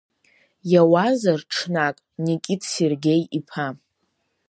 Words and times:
Иауазар, 0.71 1.39
ҽнак, 1.51 1.95
Никит 2.25 2.61
Сергеи-иԥа… 2.71 3.67